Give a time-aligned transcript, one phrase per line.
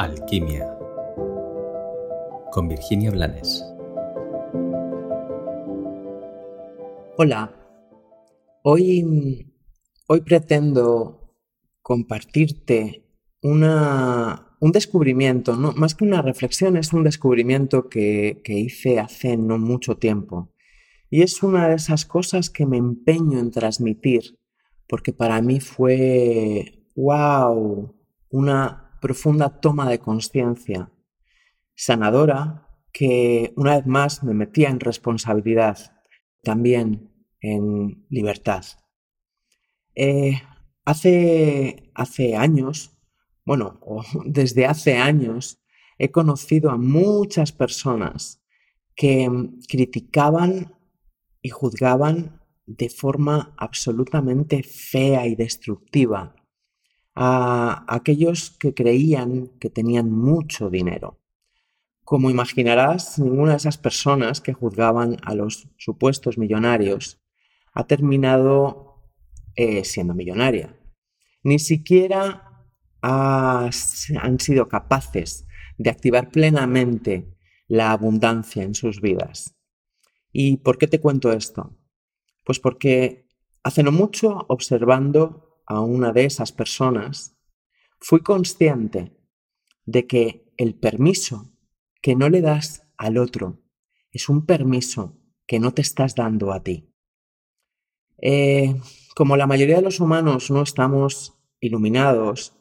[0.00, 0.66] Alquimia
[2.52, 3.62] con Virginia Blanes.
[7.18, 7.54] Hola,
[8.62, 9.52] hoy,
[10.06, 11.36] hoy pretendo
[11.82, 13.04] compartirte
[13.42, 15.72] una, un descubrimiento, ¿no?
[15.72, 20.54] más que una reflexión, es un descubrimiento que, que hice hace no mucho tiempo.
[21.10, 24.38] Y es una de esas cosas que me empeño en transmitir,
[24.88, 27.94] porque para mí fue, wow,
[28.30, 30.92] una profunda toma de conciencia,
[31.74, 35.78] sanadora, que una vez más me metía en responsabilidad,
[36.42, 37.10] también
[37.40, 38.64] en libertad.
[39.94, 40.34] Eh,
[40.84, 42.96] hace, hace años,
[43.44, 43.80] bueno,
[44.24, 45.60] desde hace años,
[45.98, 48.42] he conocido a muchas personas
[48.94, 49.28] que
[49.68, 50.74] criticaban
[51.42, 56.36] y juzgaban de forma absolutamente fea y destructiva
[57.14, 61.18] a aquellos que creían que tenían mucho dinero.
[62.04, 67.20] Como imaginarás, ninguna de esas personas que juzgaban a los supuestos millonarios
[67.72, 69.04] ha terminado
[69.54, 70.76] eh, siendo millonaria.
[71.42, 72.66] Ni siquiera
[73.02, 75.46] han sido capaces
[75.78, 77.36] de activar plenamente
[77.66, 79.56] la abundancia en sus vidas.
[80.32, 81.78] ¿Y por qué te cuento esto?
[82.44, 83.28] Pues porque
[83.62, 87.36] hace no mucho, observando a una de esas personas,
[88.00, 89.16] fui consciente
[89.86, 91.52] de que el permiso
[92.02, 93.62] que no le das al otro
[94.10, 96.92] es un permiso que no te estás dando a ti.
[98.18, 98.80] Eh,
[99.14, 102.56] como la mayoría de los humanos no estamos iluminados,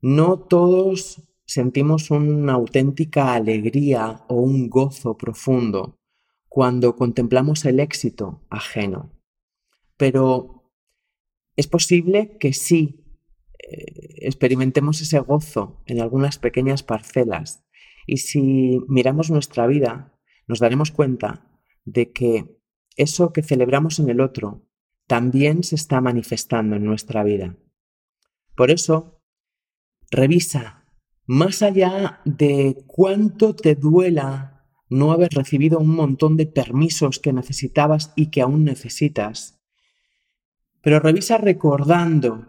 [0.00, 5.98] no todos sentimos una auténtica alegría o un gozo profundo
[6.48, 9.12] cuando contemplamos el éxito ajeno.
[9.98, 10.57] Pero
[11.58, 13.04] es posible que sí
[13.58, 17.64] eh, experimentemos ese gozo en algunas pequeñas parcelas
[18.06, 21.50] y si miramos nuestra vida nos daremos cuenta
[21.84, 22.60] de que
[22.96, 24.68] eso que celebramos en el otro
[25.08, 27.56] también se está manifestando en nuestra vida.
[28.54, 29.20] Por eso,
[30.12, 30.84] revisa,
[31.26, 38.12] más allá de cuánto te duela no haber recibido un montón de permisos que necesitabas
[38.14, 39.57] y que aún necesitas.
[40.88, 42.48] Pero revisa recordando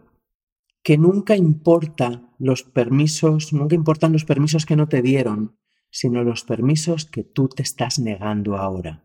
[0.81, 5.57] que nunca importa los permisos, nunca importan los permisos que no te dieron,
[5.89, 9.03] sino los permisos que tú te estás negando ahora.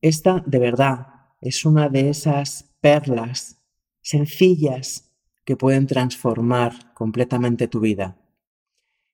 [0.00, 1.06] Esta, de verdad,
[1.40, 3.62] es una de esas perlas
[4.00, 5.14] sencillas
[5.44, 8.18] que pueden transformar completamente tu vida.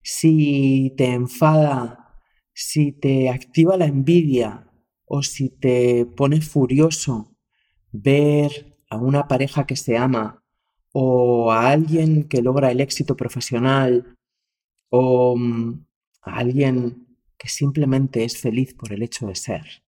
[0.03, 2.23] Si te enfada
[2.55, 4.73] si te activa la envidia
[5.05, 7.36] o si te pone furioso
[8.03, 10.43] ver a una pareja que se ama
[10.93, 14.17] o a alguien que logra el éxito profesional
[14.91, 15.87] o mm,
[16.23, 17.07] a alguien
[17.39, 19.83] que simplemente es feliz por el hecho de ser.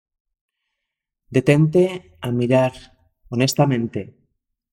[1.31, 2.73] Detente a mirar
[3.29, 4.19] honestamente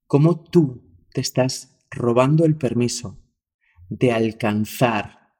[0.07, 0.81] cómo tú
[1.13, 3.17] te estás robando el permiso
[3.89, 5.35] de alcanzar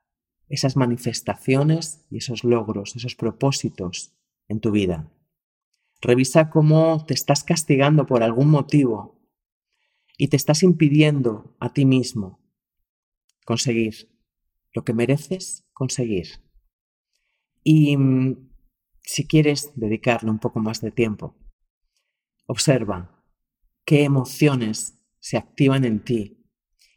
[0.48, 4.14] esas manifestaciones y esos logros, esos propósitos
[4.48, 5.12] en tu vida.
[6.06, 9.28] Revisa cómo te estás castigando por algún motivo
[10.20, 12.46] y te estás impidiendo a ti mismo
[13.44, 14.16] conseguir
[14.72, 16.28] lo que mereces conseguir.
[17.64, 18.52] Y mm,
[19.02, 21.36] si quieres dedicarle un poco más de tiempo,
[22.46, 23.26] observa
[23.84, 26.46] qué emociones se activan en ti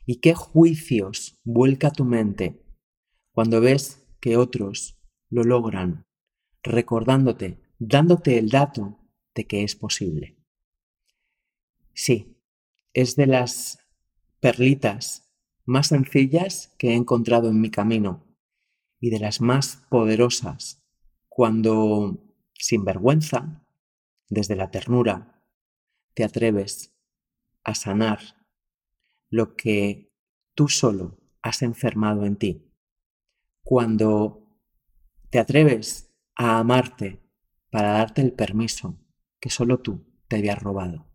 [0.04, 2.62] y qué juicios vuelca tu mente
[3.32, 6.04] cuando ves que otros lo logran,
[6.62, 8.97] recordándote, dándote el dato
[9.38, 10.36] de que es posible.
[11.94, 12.42] Sí,
[12.92, 13.78] es de las
[14.40, 15.32] perlitas
[15.64, 18.26] más sencillas que he encontrado en mi camino
[18.98, 20.82] y de las más poderosas
[21.28, 22.18] cuando,
[22.52, 23.64] sin vergüenza,
[24.28, 25.40] desde la ternura,
[26.14, 26.96] te atreves
[27.62, 28.18] a sanar
[29.30, 30.12] lo que
[30.54, 32.72] tú solo has enfermado en ti
[33.62, 34.42] cuando
[35.30, 37.22] te atreves a amarte
[37.70, 38.98] para darte el permiso
[39.40, 41.07] que solo tú te habías robado.